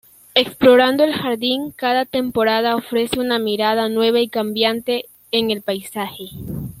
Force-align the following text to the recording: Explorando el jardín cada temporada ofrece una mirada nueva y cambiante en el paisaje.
Explorando 0.33 1.03
el 1.03 1.13
jardín 1.13 1.69
cada 1.75 2.05
temporada 2.05 2.75
ofrece 2.75 3.19
una 3.19 3.37
mirada 3.37 3.87
nueva 3.87 4.19
y 4.19 4.29
cambiante 4.29 5.05
en 5.29 5.51
el 5.51 5.61
paisaje. 5.61 6.25